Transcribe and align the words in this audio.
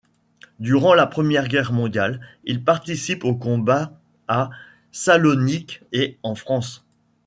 Durant 0.57 0.95
la 0.95 1.05
Première 1.05 1.47
Guerre 1.47 1.73
mondiale, 1.73 2.21
il 2.45 2.63
participe 2.63 3.23
aux 3.23 3.35
combats 3.35 4.01
à 4.27 4.49
Salonique 4.91 5.83
et 5.91 6.17
en 6.23 6.33
France. 6.33 6.87